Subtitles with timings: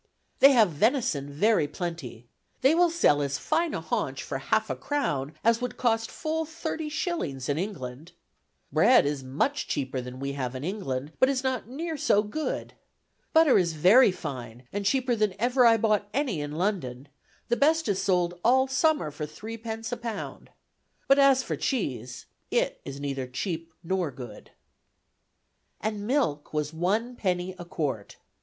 [0.39, 2.25] "They have venison very plenty.
[2.61, 6.43] They will sell as fine a haunch for half a crown as would cost full
[6.43, 8.11] thirty shillings in England.
[8.71, 12.73] Bread is much cheaper than we have in England, but is not near so good.
[13.31, 17.07] Butter is very fine, and cheaper than ever I bought any in London;
[17.49, 20.49] the best is sold all summer for threepence a pound.
[21.07, 24.49] But as for cheese, it is neither cheap nor good."
[25.79, 28.17] And milk was one penny a quart!